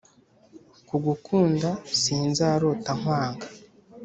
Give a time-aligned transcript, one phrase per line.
[0.87, 1.69] Kugukunda
[2.01, 3.45] sinzarota nkwanga